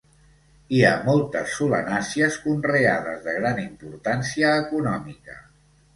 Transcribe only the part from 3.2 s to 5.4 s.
de gran importància econòmica.